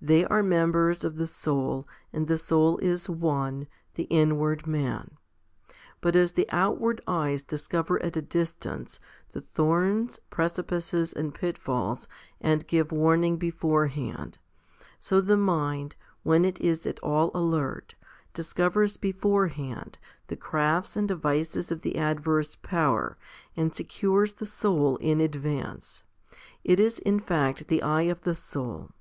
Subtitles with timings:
[0.00, 5.18] They are members of the soul, and the soul is one, the inward man.
[6.00, 8.98] But as the out ward eyes discover at a distance
[9.34, 12.08] the thorns, precipices, and pitfalls,
[12.40, 14.38] and give warning beforehand,
[15.00, 17.94] so the mind, when it is at all alert,
[18.32, 19.98] discovers beforehand
[20.28, 23.18] the crafts and devices of the adverse power,
[23.54, 26.04] and secures the soul in advance.
[26.64, 28.92] It is in fact the eye of the soul.